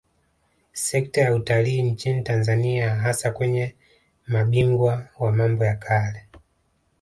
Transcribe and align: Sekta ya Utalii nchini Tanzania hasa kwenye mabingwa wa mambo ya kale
Sekta 0.73 1.21
ya 1.21 1.35
Utalii 1.35 1.81
nchini 1.81 2.21
Tanzania 2.23 2.95
hasa 2.95 3.31
kwenye 3.31 3.75
mabingwa 4.27 5.07
wa 5.19 5.31
mambo 5.31 5.65
ya 5.65 5.75
kale 5.75 6.27